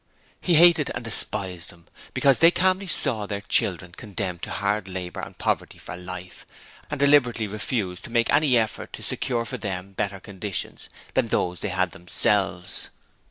[0.41, 5.19] He hated and despised them because they calmly saw their children condemned to hard labour
[5.19, 6.43] and poverty for life,
[6.89, 11.59] and deliberately refused to make any effort to secure for them better conditions than those
[11.59, 12.89] they had themselves.